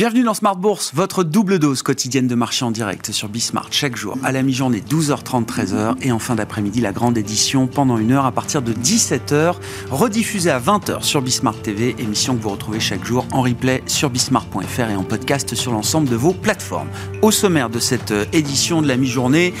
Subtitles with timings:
[0.00, 3.96] Bienvenue dans Smart Bourse, votre double dose quotidienne de marché en direct sur Bismart chaque
[3.96, 8.12] jour à la mi-journée 12h30 13h et en fin d'après-midi la grande édition pendant une
[8.12, 9.56] heure à partir de 17h
[9.90, 14.08] rediffusée à 20h sur Bismart TV, émission que vous retrouvez chaque jour en replay sur
[14.08, 16.88] bismart.fr et en podcast sur l'ensemble de vos plateformes.
[17.20, 19.52] Au sommaire de cette euh, édition de la mi-journée,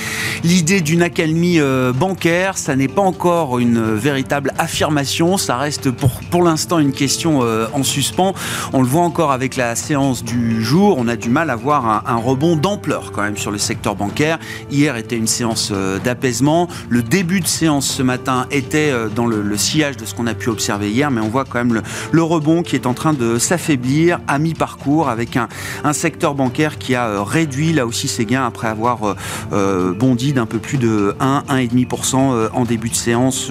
[0.42, 5.90] l'idée d'une accalmie euh, bancaire, ça n'est pas encore une euh, véritable affirmation, ça reste
[5.90, 8.34] pour pour l'instant une question en suspens.
[8.72, 10.29] On le voit encore avec la séance du
[10.60, 13.96] jour, on a du mal à voir un, rebond d'ampleur quand même sur le secteur
[13.96, 14.38] bancaire.
[14.70, 16.68] Hier était une séance euh, d'apaisement.
[16.88, 20.34] Le début de séance ce matin était euh, dans le, sillage de ce qu'on a
[20.34, 23.38] pu observer hier, mais on voit quand même le, rebond qui est en train de
[23.38, 25.48] s'affaiblir à mi-parcours avec un,
[25.92, 29.16] secteur bancaire qui a euh, réduit là aussi ses gains après avoir
[29.98, 33.50] bondi d'un peu plus de 1, 1,5% en début de séance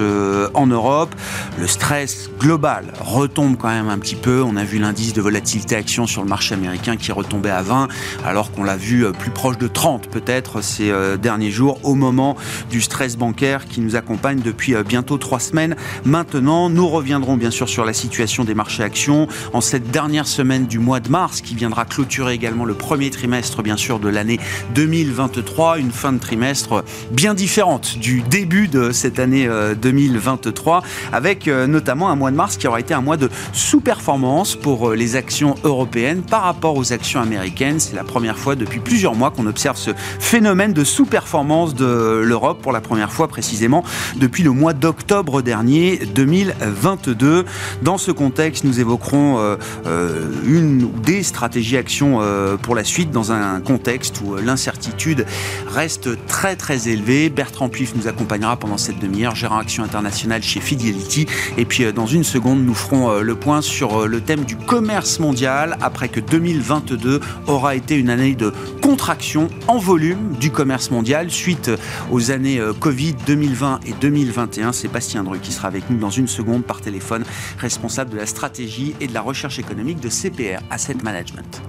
[0.54, 1.14] en Europe.
[1.58, 4.42] Le stress global retombe quand même un petit peu.
[4.42, 7.64] On a vu l'indice de volatilité action sur le marché américain américain qui retombait à
[7.64, 7.88] 20,
[8.26, 11.96] alors qu'on l'a vu euh, plus proche de 30 peut-être ces euh, derniers jours, au
[11.96, 12.38] moment
[12.70, 15.76] du stress bancaire qui nous accompagne depuis euh, bientôt trois semaines.
[16.06, 20.68] Maintenant, nous reviendrons bien sûr sur la situation des marchés actions en cette dernière semaine
[20.68, 24.40] du mois de mars, qui viendra clôturer également le premier trimestre, bien sûr, de l'année
[24.76, 29.50] 2023, une fin de trimestre bien différente du début de cette année
[29.82, 34.92] 2023, avec notamment un mois de mars qui aura été un mois de sous-performance pour
[34.92, 37.80] les actions européennes par rapport aux actions américaines.
[37.80, 42.62] C'est la première fois depuis plusieurs mois qu'on observe ce phénomène de sous-performance de l'Europe,
[42.62, 43.84] pour la première fois précisément
[44.18, 47.46] depuis le mois d'octobre dernier 2022.
[47.82, 52.84] Dans ce contexte, nous évoquerons euh, euh, une ou des stratégies actions euh, pour la
[52.84, 55.26] suite dans un contexte où l'incertitude
[55.68, 57.30] reste très très élevée.
[57.30, 61.28] Bertrand Puif nous accompagnera pendant cette demi-heure, gérant action internationale chez Fidelity.
[61.58, 65.78] Et puis dans une seconde, nous ferons le point sur le thème du commerce mondial
[65.82, 66.20] après que
[66.54, 68.52] 2022 aura été une année de
[68.82, 71.70] contraction en volume du commerce mondial suite
[72.12, 74.72] aux années euh, Covid 2020 et 2021.
[74.72, 77.24] Sébastien Dru qui sera avec nous dans une seconde par téléphone,
[77.60, 81.62] responsable de la stratégie et de la recherche économique de CPR Asset Management.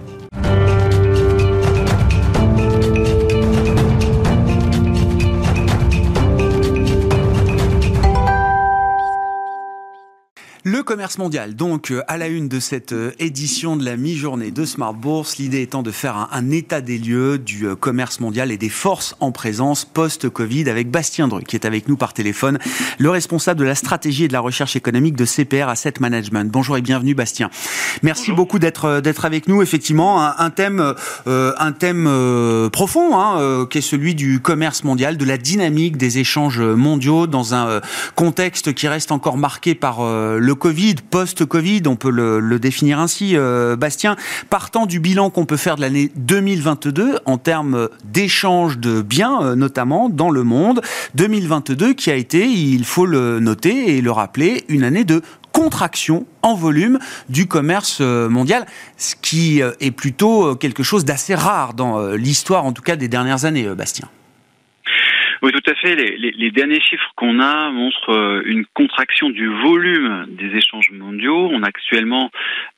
[10.62, 14.50] Le commerce mondial, donc euh, à la une de cette euh, édition de la mi-journée
[14.50, 18.52] de Smart Bourse, l'idée étant de faire un, état des lieux du euh, commerce mondial
[18.52, 22.58] et des forces en présence post-Covid avec Bastien Dru, qui est avec nous par téléphone,
[22.98, 26.52] le responsable de la stratégie et de la recherche économique de CPR Asset Management.
[26.52, 27.48] Bonjour et bienvenue Bastien.
[28.02, 29.62] Merci beaucoup d'être d'être avec nous.
[29.62, 30.94] Effectivement, un, thème
[31.26, 36.60] un thème profond, hein, qui est celui du commerce mondial, de la dynamique des échanges
[36.60, 37.80] mondiaux dans un
[38.14, 43.36] contexte qui reste encore marqué par le le Covid, post-Covid, on peut le, définir ainsi,
[43.36, 44.16] euh, Bastien,
[44.48, 49.54] partant du bilan qu'on peut faire de l'année 2022 en termes d'échange de biens, euh,
[49.54, 50.80] notamment dans le monde,
[51.14, 55.22] 2022 qui a été, il faut le noter et le rappeler, une année de
[55.52, 61.74] contraction en volume du commerce euh, mondial, ce qui est plutôt quelque chose d'assez rare
[61.74, 64.08] dans l'histoire, en tout cas des dernières années, Bastien.
[65.42, 65.94] Oui, tout à fait.
[65.94, 71.48] Les, derniers chiffres qu'on a montrent euh, une contraction du volume des échanges mondiaux.
[71.50, 72.30] On a actuellement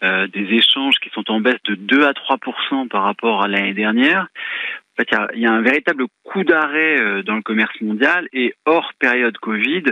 [0.05, 3.75] euh, des échanges qui sont en baisse de 2 à 3% par rapport à l'année
[3.75, 4.29] dernière.
[4.99, 9.37] Il y, a un véritable coup d'arrêt euh, dans le commerce mondial et hors période
[9.39, 9.85] Covid,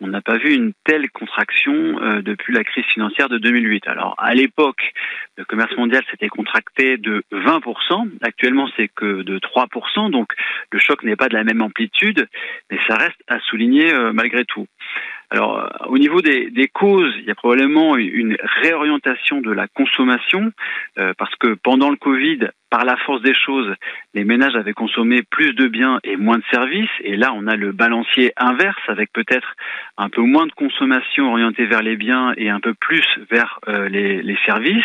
[0.00, 3.86] on n'a pas vu une telle contraction euh, depuis la crise financière de 2008.
[3.86, 4.92] Alors, à l'époque,
[5.36, 8.08] le commerce mondial s'était contracté de 20%.
[8.22, 10.10] Actuellement, c'est que de 3%.
[10.10, 10.32] Donc,
[10.72, 12.26] le choc n'est pas de la même amplitude,
[12.70, 14.66] mais ça reste à souligner euh, malgré tout.
[15.30, 19.68] Alors, euh, au niveau des, des, causes, il y a probablement une réorientation de la
[19.68, 20.52] consommation,
[20.98, 23.74] euh, parce que pendant le Covid, par la force des choses,
[24.14, 27.56] les ménages avaient consommé plus de biens et moins de services, et là, on a
[27.56, 29.54] le balancier inverse, avec peut-être
[29.96, 33.88] un peu moins de consommation orientée vers les biens et un peu plus vers euh,
[33.88, 34.84] les, les services.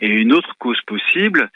[0.00, 1.48] Et une autre cause possible,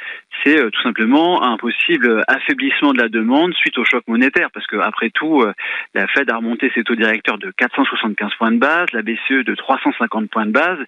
[0.43, 4.67] c'est euh, tout simplement un possible affaiblissement de la demande suite au choc monétaire, parce
[4.67, 5.53] que après tout, euh,
[5.95, 7.51] la Fed a remonté ses taux directeurs de
[8.01, 10.79] 475 points de base, la BCE de 350 points de base,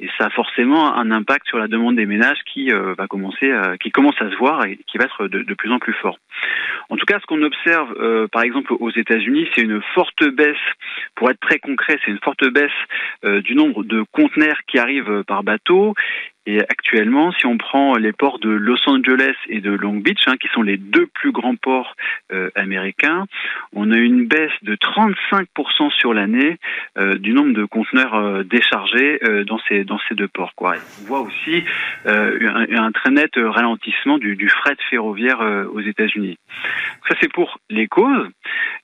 [0.00, 3.52] et ça a forcément un impact sur la demande des ménages qui euh, va commencer,
[3.80, 6.18] qui commence à se voir et qui va être de, de plus en plus fort.
[6.88, 10.56] En tout cas, ce qu'on observe, par exemple aux États-Unis, c'est une forte baisse.
[11.16, 15.42] Pour être très concret, c'est une forte baisse du nombre de conteneurs qui arrivent par
[15.42, 15.94] bateau
[16.50, 20.38] Et actuellement, si on prend les ports de Los Angeles et de Long Beach, hein,
[20.40, 21.94] qui sont les deux plus grands ports
[22.32, 23.26] euh, américains,
[23.74, 26.56] on a une baisse de 35% sur l'année
[26.96, 29.84] euh, du nombre de conteneurs euh, déchargés dans ces
[30.14, 30.54] deux ports.
[30.58, 31.64] On voit aussi
[32.06, 35.40] un, très net ralentissement du, fret ferroviaire
[35.70, 36.38] aux États-Unis.
[37.08, 38.26] Ça c'est pour les causes,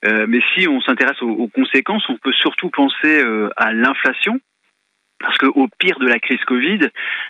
[0.03, 3.23] mais si on s'intéresse aux, conséquences, on peut surtout penser
[3.57, 4.39] à l'inflation
[5.19, 6.79] parce qu'au pire de la crise Covid,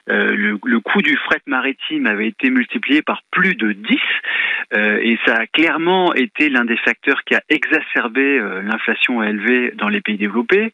[0.09, 3.99] euh, le, coût du fret maritime avait été multiplié par plus de 10
[4.73, 9.71] euh, et ça a clairement été l'un des facteurs qui a exacerbé euh, l'inflation élevée
[9.75, 10.71] dans les pays développés.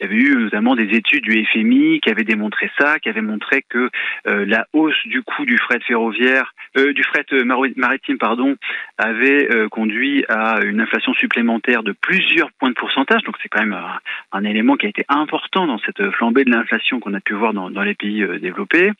[0.00, 3.20] Il y avait eu notamment des études du FMI qui avaient démontré ça, qui avaient
[3.20, 3.90] montré que
[4.24, 7.24] la hausse du coût du fret ferroviaire, du fret
[7.76, 8.56] maritime, pardon,
[8.96, 13.22] avait conduit à une inflation supplémentaire de plusieurs points de pourcentage.
[13.24, 13.78] Donc c'est quand même
[14.32, 17.82] un, élément qui a été important dans cette flambée l'inflation qu'on a pu voir dans,
[17.82, 18.90] les pays développés.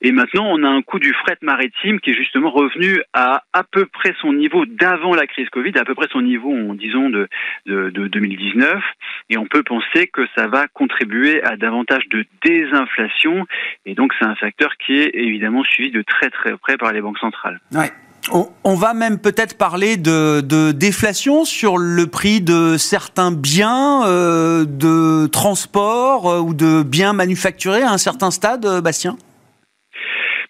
[0.00, 3.62] Et maintenant, on a un coût du fret maritime qui est justement revenu à à
[3.62, 7.28] peu près son niveau d'avant la crise Covid, à peu près son niveau, disons, de,
[7.66, 8.82] de, de 2019.
[9.30, 13.46] Et on peut penser que ça va contribuer à davantage de désinflation.
[13.86, 17.00] Et donc, c'est un facteur qui est évidemment suivi de très très près par les
[17.00, 17.60] banques centrales.
[17.72, 17.90] Ouais.
[18.30, 25.26] On, va même peut-être parler de, déflation sur le prix de certains biens euh, de
[25.26, 29.16] transport euh, ou de biens manufacturés à un certain stade, euh, Bastien?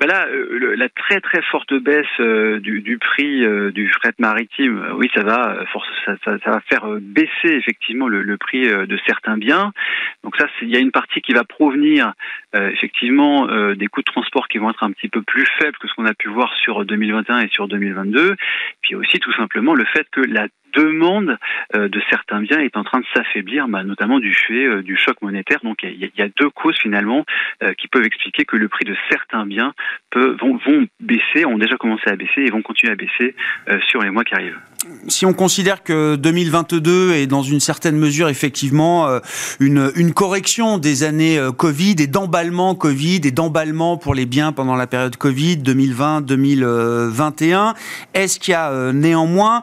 [0.07, 4.85] Ben euh, la très très forte baisse euh, du, du prix euh, du fret maritime,
[4.97, 5.65] oui, ça va,
[6.05, 9.73] ça, ça, ça va faire baisser effectivement le, le, prix de certains biens.
[10.23, 12.13] Donc ça, il y a une partie qui va provenir
[12.55, 15.95] effectivement des coûts de transport qui vont être un petit peu plus faibles que ce
[15.95, 18.37] qu'on a pu voir sur 2021 et sur 2022.
[18.83, 21.39] Puis aussi tout simplement le fait que la demande
[21.75, 24.97] euh, de certains biens est en train de s'affaiblir, bah, notamment du fait euh, du
[24.97, 25.61] choc monétaire.
[25.63, 27.25] Donc il y, a deux causes finalement
[27.63, 29.73] euh, qui peuvent expliquer que le prix de certains biens
[30.11, 33.35] peut, vont, vont baisser, ont déjà commencé à baisser et vont continuer à baisser
[33.89, 34.59] sur les mois qui arrivent
[35.09, 39.09] si on considère que 2022 est dans une certaine mesure effectivement
[39.59, 44.77] une, une correction des années Covid et d'emballement Covid et d'emballement pour les biens pendant
[44.77, 47.75] la période Covid 2020-2021,
[48.13, 49.63] est-ce qu'il y a néanmoins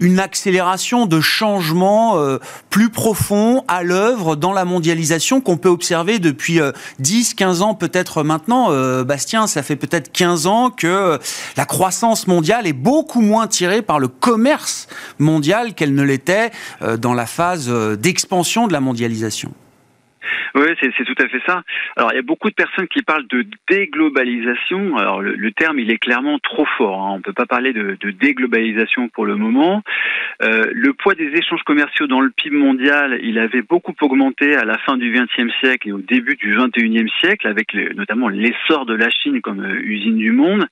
[0.00, 2.38] une accélération de changements euh,
[2.70, 6.60] plus profonds à l'œuvre dans la mondialisation qu'on peut observer depuis
[6.98, 8.70] 10, euh, 15 ans peut-être maintenant.
[8.70, 11.18] Euh, Bastien, ça fait peut-être 15 ans que
[11.56, 16.50] la croissance mondiale est beaucoup moins tirée par le commerce mondial qu'elle ne l'était
[16.98, 19.52] dans la phase d'expansion de la mondialisation.
[20.54, 21.62] Oui, c'est tout à fait ça.
[21.96, 24.96] Alors, il y a beaucoup de personnes qui parlent de déglobalisation.
[24.96, 27.02] Alors, le, terme, il est clairement trop fort.
[27.02, 27.10] Hein.
[27.12, 29.82] On ne peut pas parler de, déglobalisation pour le moment.
[30.42, 34.64] Euh, le poids des échanges commerciaux dans le PIB mondial, il avait beaucoup augmenté à
[34.64, 38.94] la fin du XXe siècle et au début du XXIe siècle, avec notamment l'essor de
[38.94, 40.66] la Chine comme euh, usine du monde.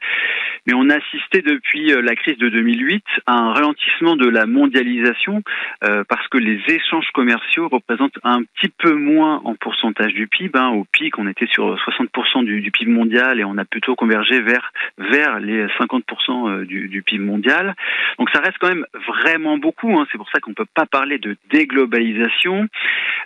[0.67, 0.99] Mais on a
[1.33, 5.43] depuis euh, la crise de 2008 à un ralentissement de la mondialisation
[5.81, 10.59] parce que les échanges commerciaux représentent un petit peu moins en pourcentage du PIB.
[10.59, 10.71] Hein.
[10.71, 14.73] Au pic, on était sur 60% du, PIB mondial et on a plutôt convergé vers,
[14.99, 17.75] vers les 50% euh, du, PIB mondial.
[18.19, 19.99] Donc ça reste quand même vraiment beaucoup.
[19.99, 20.07] Hein.
[20.11, 22.67] C'est pour ça qu'on ne peut pas parler de déglobalisation.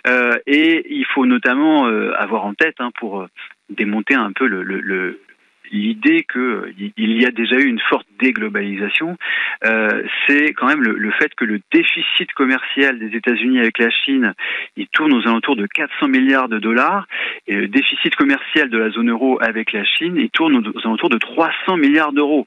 [0.07, 3.27] Euh, et il faut notamment euh, avoir en tête hein, pour
[3.69, 5.19] démonter un peu le,
[5.71, 9.17] l'idée qu'il y a déjà eu une forte déglobalisation,
[9.65, 14.33] euh, c'est quand même le, fait que le déficit commercial des États-Unis avec la Chine,
[14.75, 17.07] il tourne aux alentours de 400 milliards de dollars,
[17.47, 21.09] et le déficit commercial de la zone euro avec la Chine, il tourne aux, alentours
[21.09, 22.45] de 300 milliards d'euros.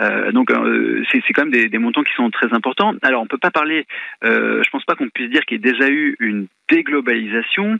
[0.00, 2.94] Euh, donc euh, c'est quand même des, des, montants qui sont très importants.
[3.02, 3.86] Alors on peut pas parler,
[4.24, 7.78] euh, je pense pas qu'on puisse dire qu'il y ait déjà eu une déglobalisation,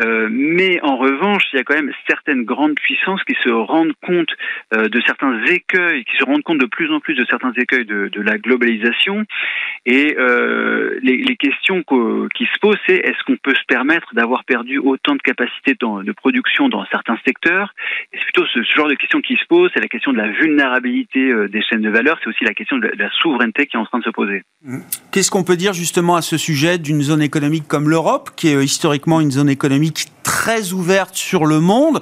[0.00, 3.94] euh, mais en revanche, il y a quand même certaines grandes puissances qui se rendent
[4.02, 4.30] compte
[4.72, 8.20] de certains écueils, qui se rendent compte de plus en plus de certains écueils de,
[8.20, 9.24] la globalisation.
[9.86, 11.82] Et euh, les, questions
[12.34, 16.12] qui se posent, c'est est-ce qu'on peut se permettre d'avoir perdu autant de capacité de
[16.12, 17.72] production dans certains secteurs?
[18.12, 21.30] C'est plutôt ce, genre de questions qui se posent, c'est la question de la vulnérabilité
[21.30, 23.84] euh, des chaînes de valeur, c'est aussi la question de la souveraineté qui est en
[23.84, 24.42] train de se poser.
[25.12, 28.56] Qu'est-ce qu'on peut dire justement à ce sujet d'une zone économique comme l'Europe qui est
[28.56, 32.00] euh, historiquement une zone économique très ouverte sur le monde,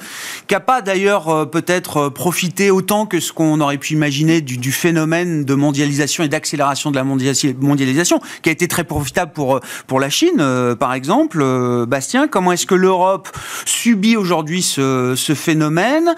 [0.48, 4.40] qui n'a pas d'ailleurs euh, peut-être euh, profité autant que ce qu'on aurait pu imaginer
[4.40, 9.60] du, phénomène de mondialisation et d'accélération de la mondialisation, qui a été très profitable pour,
[9.86, 10.44] pour la Chine,
[10.78, 11.44] par exemple.
[11.86, 13.28] Bastien, comment est-ce que l'Europe
[13.64, 16.14] subit aujourd'hui ce, phénomène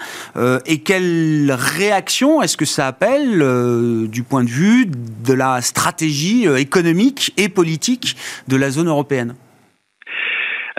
[0.65, 7.33] et quelle réaction est-ce que ça appelle du point de vue de la stratégie économique
[7.37, 8.15] et politique
[8.47, 9.35] de la zone européenne?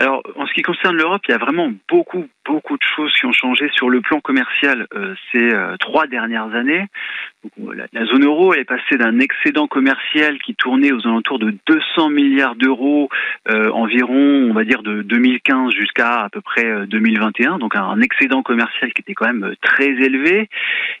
[0.01, 3.25] Alors, en ce qui concerne l'Europe, il y a vraiment beaucoup, beaucoup de choses qui
[3.25, 4.87] ont changé sur le plan commercial
[5.31, 6.85] ces trois dernières années.
[7.93, 12.55] la, zone euro est passée d'un excédent commercial qui tournait aux alentours de 200 milliards
[12.55, 13.09] d'euros
[13.49, 18.93] environ, on va dire de 2015 jusqu'à à peu près 2021, donc un excédent commercial
[18.93, 20.49] qui était quand même très élevé,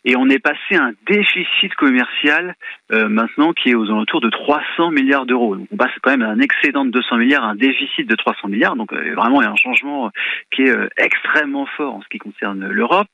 [0.05, 2.55] et on est passé à un déficit commercial
[2.89, 5.57] maintenant qui est aux alentours de 300 milliards d'euros.
[5.71, 8.75] On passe quand même d'un excédent de 200 milliards à un déficit de 300 milliards,
[8.75, 10.11] donc vraiment il y a un changement
[10.51, 11.30] qui est extrêmement
[11.77, 13.07] fort en ce qui concerne l'Europe.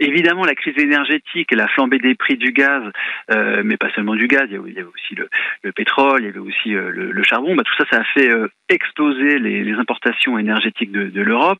[0.00, 2.82] Évidemment, la crise énergétique la flambée des prix du gaz,
[3.30, 6.38] euh, mais pas seulement du gaz, il y avait, aussi le, pétrole, il y avait
[6.38, 7.54] aussi euh, le, charbon.
[7.54, 11.58] Bah, tout ça, ça a fait euh, exploser les, importations énergétiques de, l'Europe.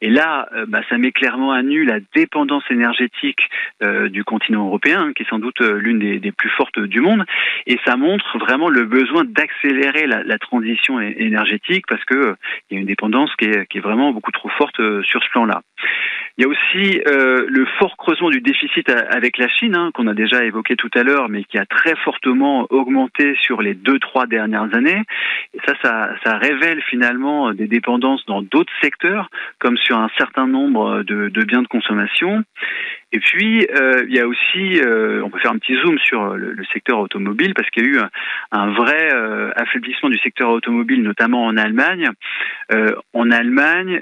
[0.00, 3.48] Et là, bah, ça met clairement à nu la dépendance énergétique
[4.10, 7.24] du continent européen, qui est sans doute l'une des, plus fortes du monde.
[7.66, 12.34] Et ça montre vraiment le besoin d'accélérer la, transition énergétique parce que
[12.70, 15.28] il y a une dépendance qui est, vraiment beaucoup trop forte sur ce
[16.38, 20.06] Il y a aussi euh, le fort creusement du déficit avec la Chine, hein, qu'on
[20.06, 23.98] a déjà évoqué tout à l'heure, mais qui a très fortement augmenté sur les deux,
[23.98, 25.02] trois dernières années.
[25.66, 25.74] Ça,
[26.24, 31.62] ça, révèle finalement des dépendances dans d'autres secteurs, comme sur un certain nombre de biens
[31.62, 32.42] de consommation.
[33.12, 36.34] Et puis, euh, il y a aussi, euh, on peut faire un petit zoom sur
[36.34, 38.00] le, secteur automobile, parce qu'il y a eu
[38.52, 42.08] un, vrai euh, affaiblissement du secteur automobile, notamment en Allemagne.
[43.12, 44.00] en Allemagne,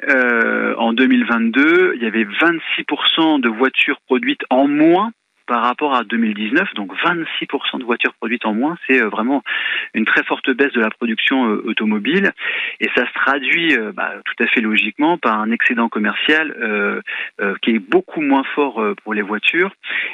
[0.78, 5.10] en 2022, il y avait 26% de voitures produites en moins
[5.50, 9.42] par rapport à 2019, donc 26% de voitures produites en moins, c'est euh, vraiment
[9.94, 12.30] une très forte baisse de la production euh, automobile,
[12.78, 16.54] et ça se traduit euh, bah, tout à fait logiquement par un excédent commercial
[17.62, 19.72] qui est beaucoup moins fort pour les voitures,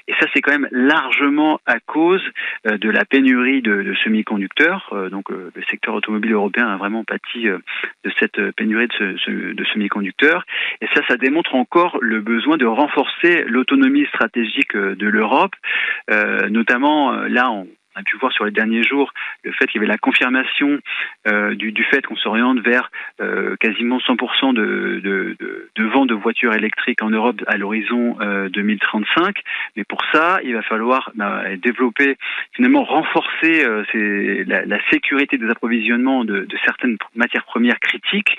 [0.08, 2.22] et ça c'est quand même largement à cause
[2.64, 8.40] de la pénurie de, semi-conducteurs, donc le secteur automobile européen a vraiment pâti de cette
[8.52, 10.44] pénurie de, de semi-conducteurs,
[10.80, 15.54] et ça ça démontre encore le besoin de renforcer l'autonomie stratégique de l'Europe Europe,
[16.10, 19.12] euh, notamment euh, là on a pu voir sur les derniers jours
[19.42, 20.78] le fait qu'il y avait la confirmation
[21.26, 22.90] euh, du, fait qu'on s'oriente vers
[23.60, 28.16] quasiment 100% de, de, de, de voitures électriques en Europe à l'horizon
[28.52, 29.36] 2035.
[29.76, 32.16] Mais pour ça, il va falloir bah, développer,
[32.52, 38.36] finalement renforcer la, sécurité des approvisionnements de, certaines matières premières critiques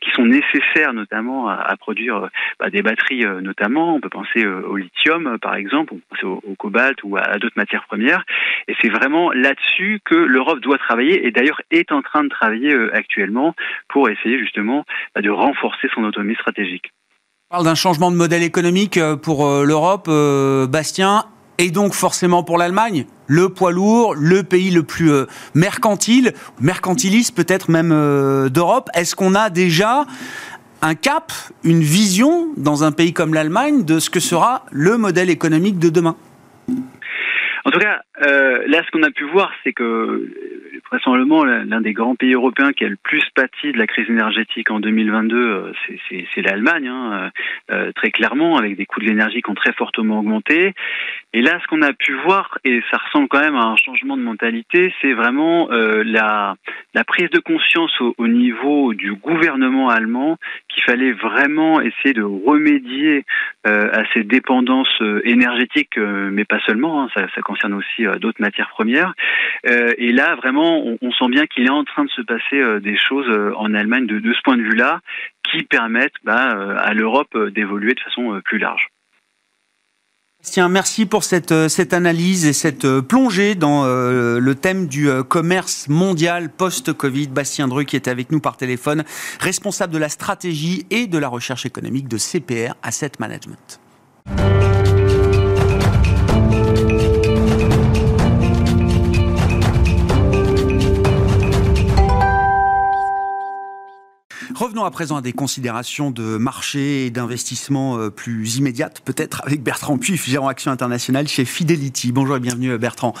[0.00, 2.28] qui sont nécessaires notamment à, produire
[2.58, 3.94] bah, des batteries notamment.
[3.94, 8.24] On peut penser au lithium par exemple au, cobalt ou à, d'autres matières premières.
[8.88, 13.54] Vraiment là-dessus que l'Europe doit travailler et d'ailleurs est en train de travailler euh, actuellement
[13.88, 16.92] pour essayer justement bah, de renforcer son autonomie stratégique.
[17.50, 20.08] On parle d'un changement de modèle économique euh, pour euh, l'Europe,
[20.70, 21.24] Bastien,
[21.58, 25.10] et donc forcément pour l'Allemagne, le poids lourd, le pays le plus
[25.54, 27.88] mercantile, mercantiliste peut-être même
[28.48, 28.90] d'Europe.
[28.94, 30.04] Est-ce qu'on a déjà
[30.82, 31.32] un cap,
[31.64, 35.88] une vision dans un pays comme l'Allemagne de ce que sera le modèle économique de
[35.88, 36.16] demain?
[37.68, 40.26] En tout cas, euh, là, ce qu'on a pu voir, c'est que
[40.90, 44.70] vraisemblablement l'un des grands pays européens qui a le plus pâti de la crise énergétique
[44.70, 45.72] en 2022, euh,
[46.34, 47.30] c'est l'Allemagne, hein,
[47.70, 50.74] euh, très clairement, avec des coûts de l'énergie qui ont très fortement augmenté.
[51.34, 54.16] Et là, ce qu'on a pu voir, et ça ressemble quand même à un changement
[54.16, 56.56] de mentalité, c'est vraiment euh, la,
[57.06, 60.36] prise de conscience au, au, niveau du gouvernement allemand
[60.68, 63.24] qu'il fallait vraiment essayer de remédier
[63.66, 68.40] euh, à ces dépendances euh, énergétiques, mais pas seulement, hein, ça, ça, concerne aussi d'autres
[68.40, 69.14] matières premières.
[69.64, 73.28] et là, vraiment, on, sent bien qu'il est en train de se passer des choses
[73.56, 75.00] en Allemagne de, ce point de vue-là
[75.50, 78.88] qui permettent bah, à l'Europe d'évoluer de façon plus large.
[80.42, 84.86] Tiens, merci pour cette, euh, cette analyse et cette euh, plongée dans euh, le thème
[84.86, 87.28] du commerce mondial post-Covid.
[87.28, 89.04] Bastien Dru qui est avec nous par téléphone,
[89.40, 93.80] responsable de la stratégie et de la recherche économique de CPR Asset Management.
[104.58, 109.62] Revenons à présent à des considérations de marché et d'investissement euh, plus immédiates, peut-être avec
[109.62, 112.10] Bertrand Puif, gérant Action Internationale chez Fidelity.
[112.10, 113.14] Bonjour et bienvenue euh, Bertrand.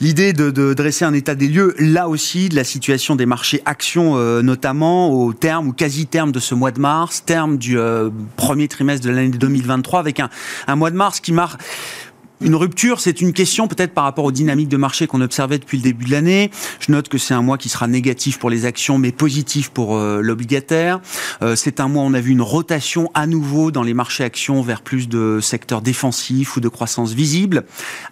[0.00, 4.16] L'idée de, dresser un état des lieux, là aussi, de la situation des marchés actions,
[4.16, 7.78] euh, notamment au terme ou quasi-terme de ce mois de mars, terme du
[8.34, 10.28] premier trimestre de l'année 2023, avec un,
[10.66, 11.60] un mois de mars qui marque
[12.40, 15.76] une rupture, c'est une question peut-être par rapport aux dynamiques de marché qu'on observait depuis
[15.76, 16.50] le début de l'année.
[16.80, 19.96] Je note que c'est un mois qui sera négatif pour les actions, mais positif pour
[19.96, 21.00] euh, l'obligataire.
[21.42, 24.24] Euh, c'est un mois où on a vu une rotation à nouveau dans les marchés
[24.24, 27.64] actions vers plus de secteurs défensifs ou de croissance visible.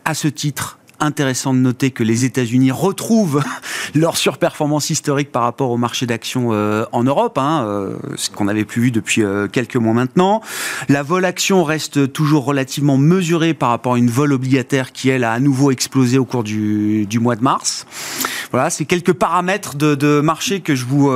[0.05, 3.43] À ce titre, intéressant de noter que les États-Unis retrouvent
[3.95, 8.45] leur surperformance historique par rapport au marché d'actions euh, en Europe, hein, euh, ce qu'on
[8.45, 10.43] n'avait plus vu depuis euh, quelques mois maintenant.
[10.89, 15.25] La vol action reste toujours relativement mesurée par rapport à une vol obligataire qui, elle,
[15.25, 17.87] a à nouveau explosé au cours du, du mois de mars.
[18.51, 21.13] Voilà, c'est quelques paramètres de, de, marché que je vous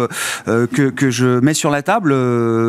[0.47, 2.15] que, que, je mets sur la table.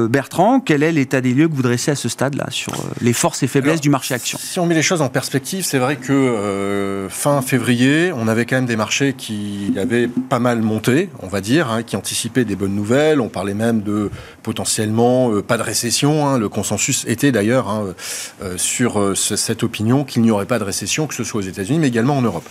[0.07, 3.43] Bertrand, quel est l'état des lieux que vous dressez à ce stade-là sur les forces
[3.43, 4.39] et faiblesses du marché action?
[4.41, 8.55] Si on met les choses en perspective, c'est vrai que fin février, on avait quand
[8.55, 12.55] même des marchés qui avaient pas mal monté, on va dire, hein, qui anticipaient des
[12.55, 13.21] bonnes nouvelles.
[13.21, 14.09] On parlait même de
[14.41, 16.27] potentiellement euh, pas de récession.
[16.27, 16.37] Hein.
[16.37, 17.93] Le consensus était d'ailleurs hein,
[18.41, 21.43] euh, sur euh, cette opinion qu'il n'y aurait pas de récession, que ce soit aux
[21.43, 22.47] États-Unis, mais également en Europe.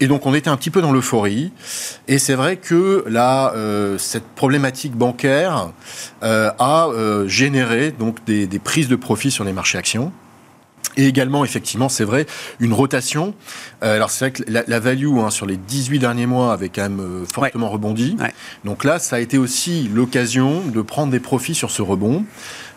[0.00, 1.52] et donc on était un petit peu dans l'euphorie.
[2.08, 3.52] Et c'est vrai que là,
[3.98, 5.70] cette problématique bancaire
[6.22, 6.88] a
[7.26, 10.12] généré donc des, des prises de profit sur les marchés actions.
[10.96, 12.26] Et également, effectivement, c'est vrai,
[12.60, 13.34] une rotation.
[13.82, 16.82] Euh, alors, c'est vrai que la, value hein, sur les 18 derniers mois avait quand
[16.82, 18.16] même euh, fortement rebondi.
[18.64, 22.24] Donc là, ça a été aussi l'occasion de prendre des profits sur ce rebond.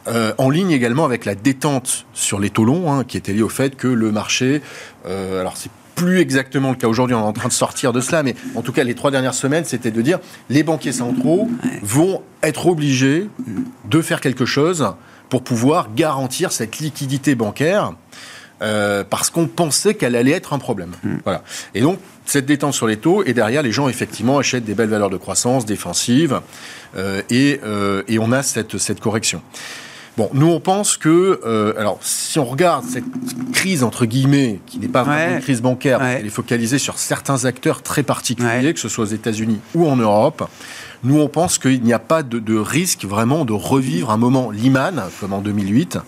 [0.07, 3.41] Euh, en ligne également avec la détente sur les taux longs, hein, qui était liée
[3.41, 4.61] au fait que le marché,
[5.05, 8.21] alors c'est plus exactement le cas aujourd'hui, on est en train de sortir de cela,
[8.21, 10.19] mais en tout cas les trois dernières semaines, c'était de dire
[10.49, 11.49] les banquiers centraux
[11.81, 13.27] vont être obligés
[13.89, 14.93] de faire quelque chose
[15.35, 17.91] pour pouvoir garantir cette liquidité bancaire.
[18.61, 20.91] Euh, parce qu'on pensait qu'elle allait être un problème.
[21.03, 21.17] Hmm.
[21.25, 21.43] Voilà.
[21.73, 24.87] Et donc, cette détente sur les taux, et derrière, les gens, effectivement, achètent des belles
[24.87, 26.39] valeurs de croissance défensives,
[26.95, 29.41] euh, et, euh, et, on a cette, cette correction.
[30.15, 33.03] Bon, nous, on pense que, euh, alors, si on regarde cette
[33.51, 37.43] crise, entre guillemets, qui n'est pas vraiment une crise bancaire, elle est focalisée sur certains
[37.43, 40.47] acteurs très particuliers, que ce soit aux États-Unis ou en Europe,
[41.03, 45.03] nous, on pense qu'il n'y a pas de, risque vraiment de revivre un moment Lehman,
[45.19, 45.99] comme en 2008,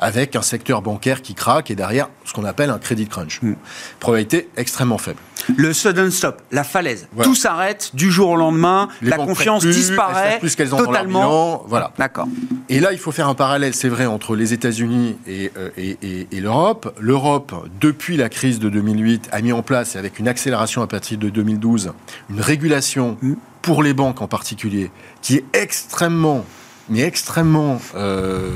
[0.00, 3.40] avec un secteur bancaire qui craque et derrière ce qu'on appelle un credit crunch.
[3.42, 3.54] Mm.
[4.00, 5.18] Probabilité extrêmement faible.
[5.56, 7.08] Le sudden stop, la falaise.
[7.22, 11.64] Tout s'arrête du jour au lendemain, la confiance disparaît plus qu'elles ont totalement.
[11.66, 11.92] voilà.
[11.98, 12.28] D'accord.
[12.68, 16.40] Et là, il faut faire un parallèle, c'est vrai, entre les États-Unis et, euh, et
[16.40, 16.94] l'Europe.
[17.00, 21.18] L'Europe, depuis la crise de 2008, a mis en place, avec une accélération à partir
[21.18, 21.92] de 2012,
[22.30, 24.90] une régulation mm pour les banques en particulier,
[25.22, 26.44] qui est extrêmement,
[26.88, 28.50] mais extrêmement euh,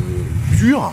[0.58, 0.92] dur,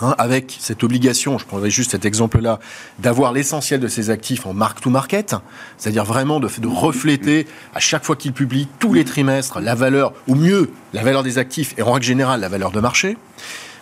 [0.00, 2.58] hein, avec cette obligation, je prendrai juste cet exemple-là,
[2.98, 5.36] d'avoir l'essentiel de ses actifs en mark-to-market,
[5.76, 10.14] c'est-à-dire vraiment de, de, refléter à chaque fois qu'il publie tous les trimestres la valeur,
[10.26, 13.16] ou mieux, la valeur des actifs et en règle générale la valeur de marché.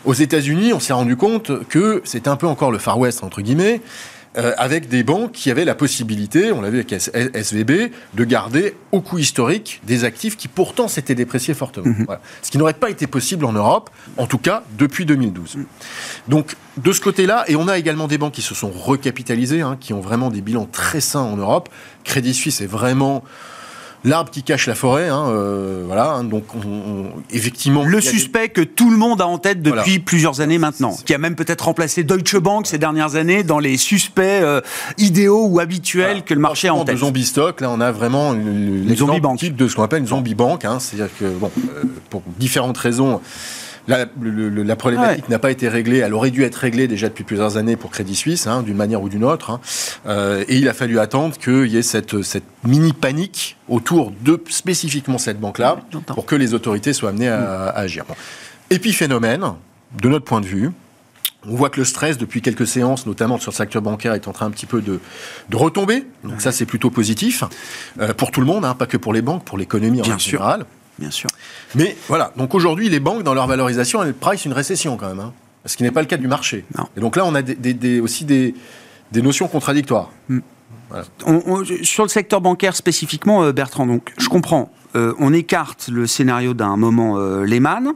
[0.05, 3.41] Aux États-Unis, on s'est rendu compte que c'était un peu encore le Far West, entre
[3.41, 3.81] guillemets,
[4.37, 8.75] euh, avec des banques qui avaient la possibilité, on l'a vu avec SVB, de garder
[8.93, 11.87] au coût historique des actifs qui pourtant s'étaient dépréciés fortement.
[11.87, 12.07] Mhm.
[12.43, 15.59] Ce qui n'aurait pas été possible en Europe, en tout cas depuis 2012.
[16.29, 19.77] Donc de ce côté-là, et on a également des banques qui se sont recapitalisées, hein,
[19.81, 21.69] qui ont vraiment des bilans très sains en Europe.
[22.05, 23.25] Crédit Suisse est vraiment
[24.05, 25.09] l'arbre qui cache la forêt.
[25.09, 26.13] Hein, euh, voilà.
[26.13, 26.45] Hein, donc,
[27.31, 31.15] effectivement, le suspect que tout le monde a en tête depuis plusieurs années maintenant, qui
[31.15, 34.61] a même peut-être remplacé Deutsche Bank ces dernières années dans les suspects euh,
[34.99, 36.95] idéaux ou habituels que le marché a en tête.
[36.95, 40.35] De zombie stock, là, on a vraiment l'exemple type de ce qu'on appelle une zombie
[40.35, 40.65] bank.
[40.65, 43.21] Hein, C'est-à-dire que, bon, euh, pour différentes raisons.
[43.89, 45.99] La, la problématique n'a pas été réglée.
[45.99, 49.01] Elle aurait dû être réglée déjà depuis plusieurs années pour Crédit Suisse, hein, d'une manière
[49.01, 49.51] ou d'une autre.
[49.51, 49.61] Hein.
[50.07, 54.43] Euh, et il a fallu attendre qu'il y ait cette, cette mini panique autour de
[54.49, 58.05] spécifiquement cette banque-là pour que les autorités soient amenées à, à agir.
[58.09, 58.15] Bon.
[58.71, 59.45] Épiphénomène,
[60.03, 60.71] de notre point de vue,
[61.49, 64.33] on voit que le stress, depuis quelques séances, notamment sur le secteur bancaire, est en
[64.33, 64.99] train un petit peu de,
[65.49, 66.05] de retomber.
[66.25, 67.45] Donc ça, c'est plutôt positif
[68.01, 70.65] euh, pour tout le monde, hein, pas que pour les banques, pour l'économie en général
[70.99, 71.29] bien sûr.
[71.75, 75.21] Mais voilà, donc aujourd'hui, les banques, dans leur valorisation, elles price une récession quand même,
[75.21, 75.33] hein,
[75.65, 76.65] ce qui n'est pas le cas du marché.
[76.97, 77.43] Et donc là, on a
[78.03, 78.55] aussi des,
[79.15, 80.11] notions contradictoires.
[80.29, 80.41] Hmm.
[81.83, 86.55] sur le secteur bancaire spécifiquement, euh, Bertrand, donc je comprends, euh, on écarte le scénario
[86.55, 87.93] d'un moment euh, Lehman.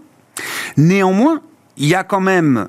[0.76, 1.40] Néanmoins,
[1.76, 2.68] il y a quand même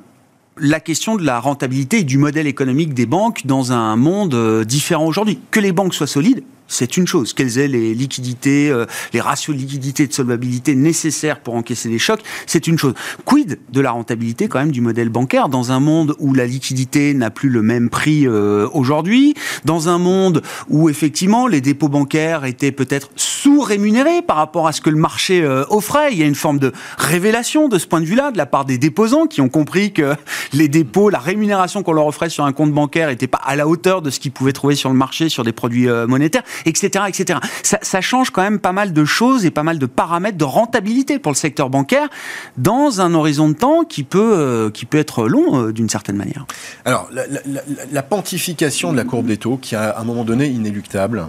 [0.57, 5.05] la question de la rentabilité et du modèle économique des banques dans un monde différent
[5.05, 5.39] aujourd'hui.
[5.49, 7.33] Que les banques soient solides, c'est une chose.
[7.33, 11.89] Qu'elles aient les liquidités, euh, les ratios de liquidité et de solvabilité nécessaires pour encaisser
[11.89, 12.93] les chocs, c'est une chose.
[13.25, 17.13] Quid de la rentabilité quand même du modèle bancaire dans un monde où la liquidité
[17.13, 22.45] n'a plus le même prix euh, aujourd'hui, dans un monde où effectivement les dépôts bancaires
[22.45, 26.13] étaient peut-être sous-rémunérés par rapport à ce que le marché euh, offrait?
[26.13, 28.63] Il y a une forme de révélation de ce point de vue-là de la part
[28.65, 30.15] des déposants qui ont compris que
[30.53, 33.67] les dépôts, la rémunération qu'on leur offrait sur un compte bancaire n'était pas à la
[33.67, 36.43] hauteur de ce qu'ils pouvaient trouver sur le marché sur des produits monétaires.
[36.65, 37.39] Etc., etc.
[37.63, 40.43] Ça, ça change quand même pas mal de choses et pas mal de paramètres de
[40.43, 42.09] rentabilité pour le secteur bancaire
[42.57, 46.17] dans un horizon de temps qui peut, euh, qui peut être long euh, d'une certaine
[46.17, 46.45] manière.
[46.85, 50.03] Alors, la, la, la, la, pontification de la courbe des taux, qui est à un
[50.03, 51.27] moment donné inéluctable,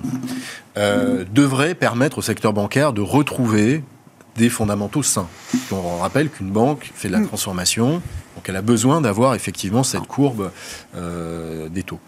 [0.79, 3.83] euh, devrait permettre au secteur bancaire de retrouver
[4.37, 5.29] des fondamentaux sains.
[5.71, 7.27] On rappelle qu'une banque fait de la mm.
[7.27, 8.01] transformation,
[8.35, 10.51] donc elle a besoin d'avoir effectivement cette courbe
[10.97, 12.01] euh, des taux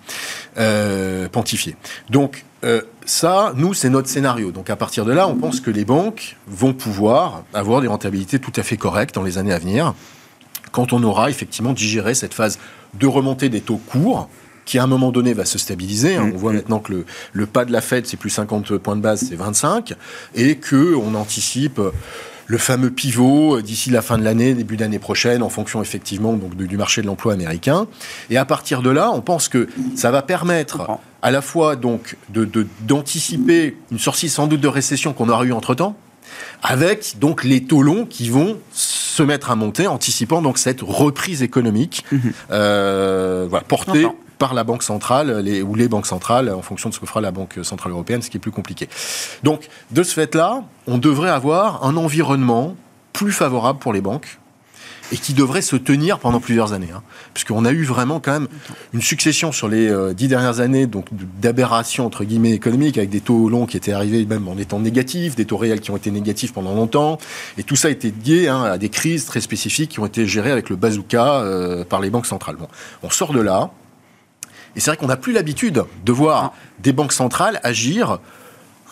[0.58, 1.76] euh, pontifiée.
[2.10, 4.50] Donc euh, ça, nous, c'est notre scénario.
[4.50, 8.38] Donc à partir de là, on pense que les banques vont pouvoir avoir des rentabilités
[8.38, 9.94] tout à fait correctes dans les années à venir,
[10.72, 12.58] quand on aura effectivement digéré cette phase
[12.94, 14.28] de remontée des taux courts,
[14.64, 16.16] qui à un moment donné va se stabiliser.
[16.16, 16.30] Hein.
[16.32, 16.54] On voit mm-hmm.
[16.56, 19.36] maintenant que le, le, pas de la Fed, c'est plus 50 points de base, c'est
[19.36, 19.94] 25,
[20.34, 21.80] et que on anticipe
[22.46, 26.34] le fameux pivot euh, d'ici la fin de l'année, début d'année prochaine, en fonction effectivement
[26.34, 27.86] donc, du marché de l'emploi américain.
[28.30, 32.16] Et à partir de là, on pense que ça va permettre à la fois donc
[32.80, 35.96] d'anticiper de, une sortie sans doute de récession qu'on aura eu entre temps,
[36.62, 41.42] avec donc les taux longs qui vont se mettre à monter, anticipant donc cette reprise
[41.42, 42.18] économique mm-hmm.
[42.50, 44.06] euh, voilà, portée
[44.38, 47.30] par la Banque centrale ou les banques centrales en fonction de ce que fera la
[47.30, 48.88] Banque centrale européenne, ce qui est plus compliqué.
[49.42, 52.76] Donc, de ce fait-là, on devrait avoir un environnement
[53.12, 54.38] plus favorable pour les banques
[55.12, 56.88] et qui devrait se tenir pendant plusieurs années.
[56.94, 57.02] Hein.
[57.34, 58.48] Puisqu'on a eu vraiment quand même
[58.92, 61.06] une succession sur les euh, dix dernières années donc
[61.40, 65.36] d'aberrations entre guillemets économiques avec des taux longs qui étaient arrivés même en étant négatifs,
[65.36, 67.18] des taux réels qui ont été négatifs pendant longtemps,
[67.58, 70.26] et tout ça a été lié hein, à des crises très spécifiques qui ont été
[70.26, 72.56] gérées avec le bazooka euh, par les banques centrales.
[72.56, 72.68] Bon,
[73.02, 73.70] on sort de là,
[74.76, 78.18] et c'est vrai qu'on n'a plus l'habitude de voir des banques centrales agir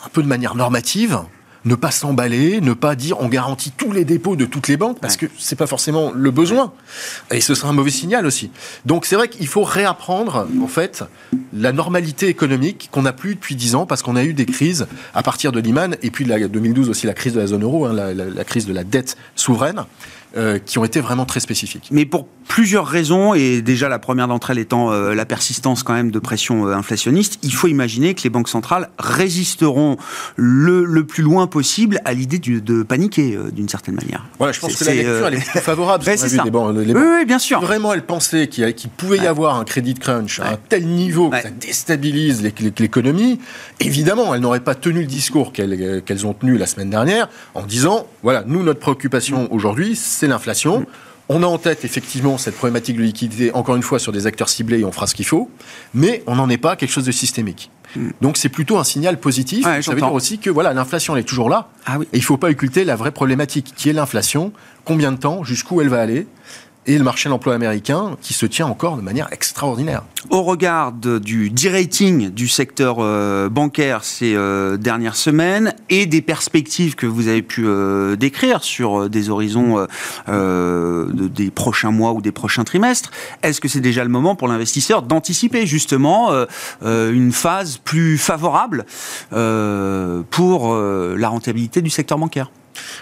[0.05, 1.19] un peu de manière normative,
[1.65, 4.99] ne pas s'emballer, ne pas dire on garantit tous les dépôts de toutes les banques,
[4.99, 6.73] parce que c'est pas forcément le besoin.
[7.31, 8.51] Et ce sera un mauvais signal aussi.
[8.85, 11.03] Donc c'est vrai qu'il faut réapprendre, en fait,
[11.53, 14.87] la normalité économique qu'on n'a plus depuis dix ans, parce qu'on a eu des crises
[15.13, 17.85] à partir de Lehman, et puis la 2012 aussi la crise de la zone euro,
[17.85, 19.85] hein, la, la, crise de la dette souveraine.
[20.35, 21.89] Euh, qui ont été vraiment très spécifiques.
[21.91, 25.93] Mais pour plusieurs raisons, et déjà la première d'entre elles étant euh, la persistance quand
[25.93, 29.95] même de pression euh, inflationniste, il faut imaginer que les banques centrales résisteront
[30.35, 34.25] le, le plus loin possible à l'idée de paniquer d'une certaine manière.
[34.39, 36.03] Voilà, je pense que la lecture elle est plus favorable.
[36.17, 37.61] c'est oui, oui, bien sûr.
[37.61, 41.43] Vraiment, elles pensaient qu'il pouvait y avoir un crédit crunch à un tel niveau que
[41.43, 42.41] ça déstabilise
[42.79, 43.39] l'économie.
[43.79, 48.07] Évidemment, elles n'auraient pas tenu le discours qu'elles ont tenu la semaine dernière en disant,
[48.23, 50.85] voilà, nous, notre préoccupation aujourd'hui, c'est l'inflation.
[51.29, 54.49] On a en tête effectivement cette problématique de liquidité, encore une fois, sur des acteurs
[54.49, 55.49] ciblés et on fera ce qu'il faut,
[55.93, 57.71] mais on n'en est pas quelque chose de systémique.
[57.95, 58.09] Hmm.
[58.21, 59.63] Donc c'est plutôt un signal positif.
[59.63, 61.69] ça veut dire aussi que voilà, l'inflation est toujours là.
[61.85, 64.51] Ah et il ne faut pas occulter la vraie problématique qui est l'inflation.
[64.83, 66.27] Combien de temps, jusqu'où elle va aller
[66.85, 70.03] et le marché de l'emploi américain qui se tient encore de manière extraordinaire.
[70.29, 76.95] Au regard du de-rating du secteur euh, bancaire ces euh, dernières semaines et des perspectives
[76.95, 79.85] que vous avez pu euh, décrire sur des horizons
[80.27, 84.47] de, des prochains mois ou des prochains trimestres, est-ce que c'est déjà le moment pour
[84.47, 86.31] l'investisseur d'anticiper justement
[86.83, 88.85] une phase plus favorable
[89.29, 92.51] pour la rentabilité du secteur bancaire?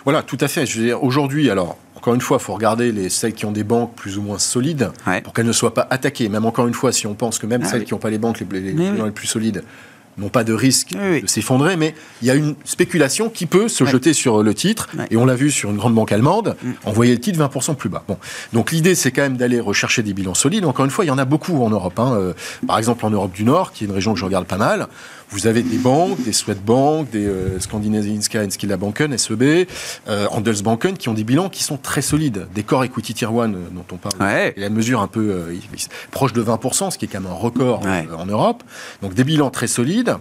[0.03, 0.65] Voilà, tout à fait.
[0.65, 3.51] Je veux dire, aujourd'hui, alors, encore une fois, il faut regarder les, celles qui ont
[3.51, 4.89] des banques plus ou moins solides
[5.23, 6.29] pour qu'elles ne soient pas attaquées.
[6.29, 8.17] Même encore une fois, si on pense que même ah celles qui n'ont pas les
[8.17, 9.63] banques les, les, plus solides
[10.17, 13.85] n'ont pas de risque de s'effondrer, mais il y a une spéculation qui peut se
[13.85, 16.71] jeter sur le titre, et on l'a vu sur une grande banque allemande, mm.
[16.85, 18.03] envoyer le titre 20% plus bas.
[18.07, 18.17] Bon.
[18.51, 20.65] Donc l'idée, c'est quand même d'aller rechercher des bilans solides.
[20.65, 21.99] Encore une fois, il y en a beaucoup en Europe.
[21.99, 22.13] Hein.
[22.15, 22.33] Euh,
[22.67, 24.87] par exemple, en Europe du Nord, qui est une région que je regarde pas mal,
[25.31, 28.45] vous avez des banques, des Swedbank, des euh, Skandinaviska
[28.77, 29.65] Banken, SEB,
[30.07, 32.47] euh, Handelsbanken, qui ont des bilans qui sont très solides.
[32.53, 34.15] Des core equity tier 1 euh, dont on parle.
[34.37, 35.55] Et la mesure un peu euh,
[36.11, 37.81] proche de 20%, ce qui est quand même un record
[38.17, 38.63] en Europe.
[39.01, 40.17] Donc des bilans très solides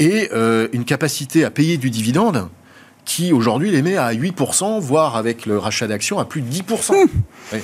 [0.00, 0.30] et
[0.72, 2.48] une capacité à payer du dividende
[3.04, 6.92] qui aujourd'hui les met à 8%, voire avec le rachat d'actions à plus de 10%.
[6.92, 7.56] Mmh.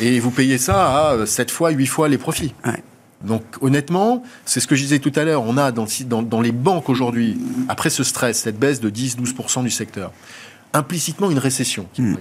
[0.00, 2.54] Et vous payez ça à 7 fois, 8 fois les profits.
[2.64, 2.82] Ouais.
[3.24, 5.86] Donc honnêtement, c'est ce que je disais tout à l'heure, on a dans,
[6.22, 7.36] dans, les banques aujourd'hui,
[7.68, 10.12] après ce stress, cette baisse de 10-12% du secteur,
[10.72, 12.16] implicitement une récession qui mmh.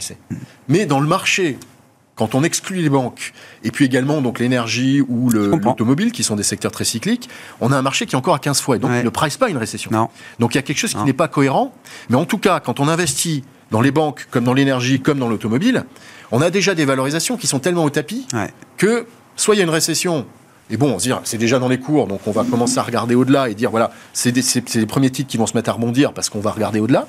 [0.70, 1.60] Mais dans le marché,
[2.18, 3.32] quand on exclut les banques,
[3.64, 7.30] et puis également donc l'énergie ou l'automobile, qui sont des secteurs très cycliques,
[7.62, 8.80] on a un marché qui est encore à 15 fois.
[8.80, 10.10] donc il ne price pas une récession.
[10.40, 11.74] Donc il y a quelque chose qui n'est pas cohérent.
[12.10, 15.30] Mais en tout cas, quand on investit dans les banques, comme dans l'énergie, comme dans
[15.30, 15.86] l'automobile,
[16.32, 18.28] on a déjà des valorisations qui sont tellement au tapis
[18.78, 19.06] que
[19.36, 20.26] soit il y a une récession,
[20.70, 23.56] et bon, c'est déjà dans les cours, donc on va commencer à regarder au-delà et
[23.56, 26.52] dire, voilà, c'est les premiers titres qui vont se mettre à rebondir parce qu'on va
[26.52, 27.08] regarder au-delà.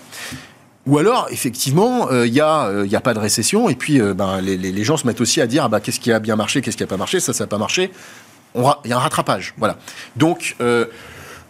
[0.87, 4.15] Ou alors, effectivement, il euh, n'y a, euh, a, pas de récession, et puis euh,
[4.15, 6.63] ben, les, gens se mettent aussi à dire, ah, bah, qu'est-ce qui a bien marché,
[6.63, 7.91] qu'est-ce qui n'a pas marché, ça, ça n'a pas marché.
[8.55, 9.77] Il y a un rattrapage, voilà.
[10.17, 10.57] Donc,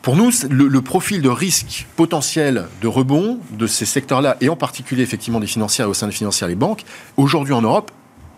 [0.03, 5.05] pour nous, le, profil de risque potentiel de rebond de ces secteurs-là, et en particulier
[5.05, 6.83] effectivement des financières au sein des financières, les banques,
[7.17, 7.93] aujourd'hui en Europe,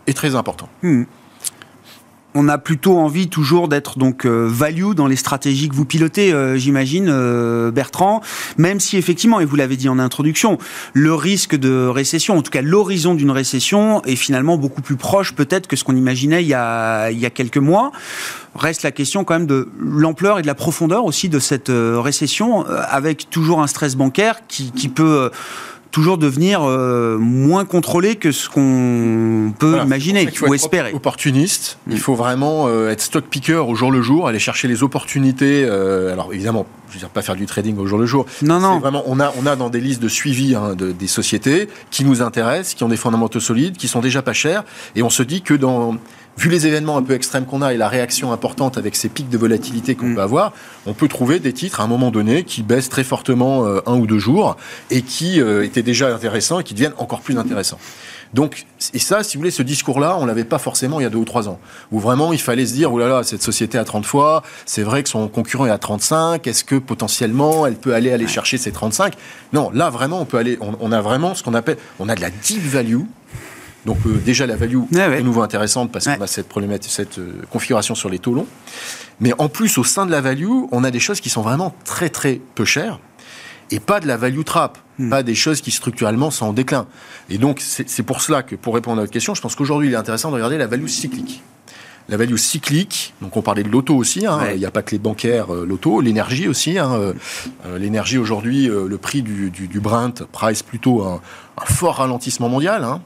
[0.07, 0.69] est très important.
[0.83, 1.05] Hmm
[2.35, 6.33] on a plutôt envie toujours d'être donc euh, value dans les stratégies que vous pilotez,
[6.33, 8.21] euh, j'imagine, euh, Bertrand.
[8.57, 10.59] Même si effectivement, et vous l'avez dit en introduction,
[10.93, 15.35] le risque de récession, en tout cas l'horizon d'une récession, est finalement beaucoup plus proche
[15.35, 17.93] peut-être que ce qu'on imaginait il y, a, quelques mois.
[18.55, 22.65] Reste la question quand même de l'ampleur et de la profondeur aussi de cette récession,
[22.67, 25.31] avec toujours un stress bancaire qui peut
[25.91, 30.93] toujours devenir euh, moins contrôlé que ce qu'on peut imaginer ou espérer.
[30.93, 31.99] Opportuniste, il mm.
[31.99, 35.65] faut vraiment euh, être stock picker au jour le jour, aller chercher les opportunités.
[35.65, 38.27] Euh, alors évidemment, je veux dire pas faire du trading au jour le jour.
[38.43, 38.79] Non, non.
[38.79, 42.05] Vraiment, on a on a dans des listes de suivi hein, de, des sociétés qui
[42.05, 45.23] nous intéressent, qui ont des fondamentaux solides, qui sont déjà pas chers, et on se
[45.23, 45.97] dit que dans
[46.41, 49.29] vu les événements un peu extrêmes qu'on a et la réaction importante avec ces pics
[49.29, 50.15] de volatilité qu'on mm.
[50.15, 50.55] peut avoir,
[50.87, 53.97] on peut trouver des titres à un moment donné qui baissent très fortement euh, un
[53.97, 54.57] ou deux jours
[54.91, 57.79] et qui euh, étaient déjà intéressants et qui deviennent encore plus intéressants.
[58.33, 61.11] Donc, et ça, si vous voulez, ce discours-là, on l'avait pas forcément il y a
[61.11, 61.59] deux ou trois ans.
[61.91, 64.85] Où vraiment, il fallait se dire, oh là là, cette société a 30 fois, c'est
[64.85, 68.57] vrai que son concurrent est à 35, est-ce que potentiellement, elle peut aller aller chercher
[68.57, 69.15] ces 35
[69.53, 72.15] Non, là, vraiment, on peut aller, on, on a vraiment ce qu'on appelle, on a
[72.15, 73.03] de la deep value,
[73.87, 77.33] donc euh, déjà la value est nouveau intéressante parce qu'on a cette problématique, cette euh,
[77.51, 78.47] configuration sur les taux longs.
[79.21, 81.75] Mais en plus au sein de la value, on a des choses qui sont vraiment
[81.85, 82.99] très très peu chères
[83.71, 85.11] et pas de la value trap, hmm.
[85.11, 86.87] pas des choses qui structurellement sont en déclin.
[87.31, 89.95] Et donc c'est pour cela que pour répondre à votre question, je pense qu'aujourd'hui il
[89.95, 91.43] est intéressant de regarder la value cyclique.
[92.09, 94.91] La value cyclique, donc on parlait de l'auto aussi, hein, il n'y a pas que
[94.91, 96.77] les bancaires, euh, l'auto, l'énergie aussi.
[96.77, 97.15] Hein,
[97.79, 101.21] l'énergie aujourd'hui, le prix du, du, du, Brent price plutôt un,
[101.57, 102.83] un fort ralentissement mondial.
[102.83, 103.01] Hein,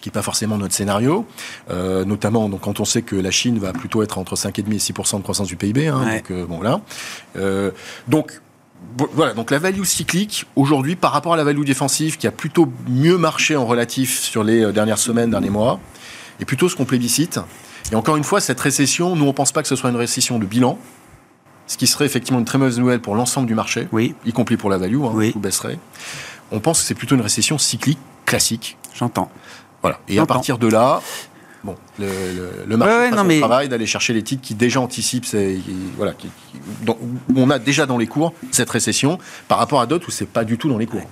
[0.00, 1.26] ce qui n'est pas forcément notre scénario,
[1.70, 4.78] euh, notamment donc, quand on sait que la Chine va plutôt être entre 5,5 et
[4.78, 5.88] 6% de croissance du PIB.
[5.88, 6.80] Hein, donc, euh, bon, là.
[7.36, 7.70] Euh,
[8.08, 8.40] donc,
[8.96, 12.72] voilà, donc la value cyclique, aujourd'hui, par rapport à la value défensive, qui a plutôt
[12.88, 15.78] mieux marché en relatif sur les dernières semaines, derniers mois,
[16.40, 17.38] est plutôt ce qu'on plébiscite.
[17.92, 19.96] Et encore une fois, cette récession, nous, on ne pense pas que ce soit une
[19.96, 20.78] récession de bilan,
[21.66, 24.14] ce qui serait effectivement une très mauvaise nouvelle pour l'ensemble du marché, oui.
[24.24, 25.32] y compris pour la value, hein, oui.
[25.32, 25.78] tout baisserait.
[26.52, 28.78] On pense que c'est plutôt une récession cyclique, classique.
[28.94, 29.30] J'entends.
[29.82, 29.98] Voilà.
[30.08, 31.00] Et à partir de là,
[31.64, 32.06] bon, le,
[32.66, 35.26] le, marché ouais, travail d'aller chercher les titres qui déjà anticipent,
[35.96, 36.28] voilà, qui,
[37.34, 40.44] on a déjà dans les cours cette récession par rapport à d'autres où c'est pas
[40.44, 41.08] du tout dans les cours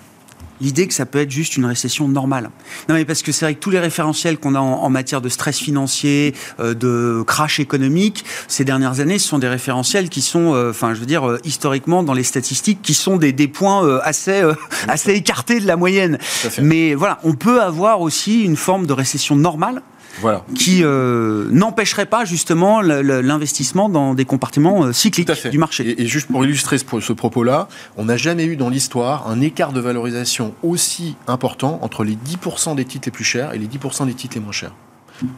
[0.60, 2.50] l'idée que ça peut être juste une récession normale.
[2.88, 5.28] Non, mais parce que c'est vrai que tous les référentiels qu'on a en, matière de
[5.28, 10.54] stress financier, euh, de crash économique, ces dernières années, ce sont des référentiels qui sont,
[10.54, 13.98] euh, enfin, je veux dire, euh, historiquement, dans les statistiques, qui sont des, des points
[14.02, 14.42] assez,
[14.88, 16.18] assez écartés de la moyenne.
[16.60, 19.82] Mais voilà, on peut avoir aussi une forme de récession normale
[20.20, 20.44] voilà.
[20.54, 26.00] qui euh, n'empêcherait pas justement l'investissement dans des compartiments euh, cycliques du marché.
[26.00, 29.80] Et, juste pour illustrer ce, propos-là, on n'a jamais eu dans l'histoire un écart de
[29.80, 34.14] valorisation aussi important entre les 10% des titres les plus chers et les 10% des
[34.14, 34.72] titres les moins chers.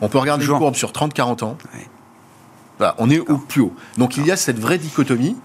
[0.00, 1.58] On peut regarder les courbes sur 30-40 ans.
[2.98, 3.74] on est au plus haut.
[3.98, 5.36] Donc il y a cette vraie dichotomie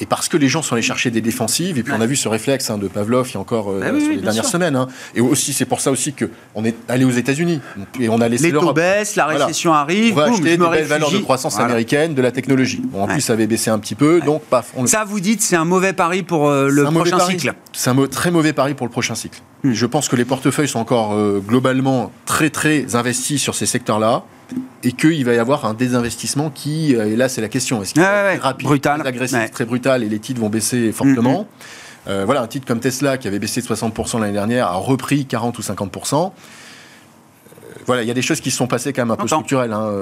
[0.00, 2.16] et parce que les gens sont allés chercher des défensives, et puis on a vu
[2.16, 4.74] ce réflexe hein, de Pavlov il y a encore euh, ah sur les dernières semaines.
[4.74, 4.88] Hein.
[5.14, 7.60] Et aussi, c'est pour ça aussi qu'on est allé aux États-Unis
[8.00, 10.84] et on a laissé les taux baissent, la récession arrive, on va acheter des belles
[10.86, 12.80] valeurs de croissance américaine, de la technologie.
[12.84, 14.72] Bon, en plus, ça avait baissé un petit peu, donc paf.
[14.76, 17.52] On Ça, vous dites, c'est un mauvais pari pour euh, le prochain cycle.
[17.72, 19.40] C'est un très mauvais pari pour le prochain cycle.
[19.62, 19.72] Hmm.
[19.72, 24.24] Je pense que les portefeuilles sont encore euh, globalement très très investis sur ces secteurs-là
[24.82, 27.94] et qu'il va y avoir un désinvestissement qui, euh, et là c'est la question, est-ce
[27.94, 31.42] qu'il va être rapide, brutal, très agressif, très brutal et les titres vont baisser fortement.
[31.42, 32.08] Mm-hmm.
[32.08, 35.26] euh, Voilà, un titre comme Tesla qui avait baissé de 60% l'année dernière a repris
[35.26, 36.14] 40 ou 50%.
[36.14, 36.30] Euh,
[37.86, 39.72] voilà, il y a des choses qui se sont passées quand même un peu structurelles.
[39.72, 39.92] Hein,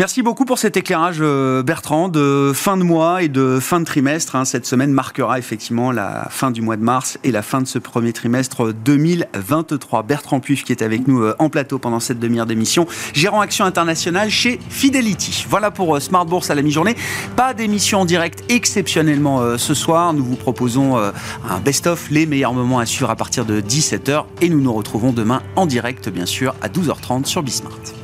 [0.00, 3.84] Merci beaucoup pour cet éclairage, euh, Bertrand, de fin de mois et de fin de
[3.84, 4.34] trimestre.
[4.34, 4.44] Hein.
[4.44, 7.78] Cette semaine marquera effectivement la fin du mois de mars et la fin de ce
[7.78, 10.02] premier trimestre 2023.
[10.02, 13.66] Bertrand Puif qui est avec nous euh, en plateau pendant cette demi-heure d'émission, gérant action
[13.66, 15.46] internationale chez Fidelity.
[15.48, 16.96] Voilà pour euh, Smart Bourse à la mi-journée.
[17.36, 20.12] Pas d'émission en direct exceptionnellement ce soir.
[20.12, 24.48] Nous vous proposons un best-of, les meilleurs moments à suivre à partir de 17h et
[24.48, 28.03] nous nous retrouvons demain en direct bien sûr à 12h30 sur Bismart.